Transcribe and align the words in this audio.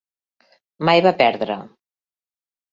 Mai 0.89 1.05
va 1.09 1.13
perdre. 1.21 1.61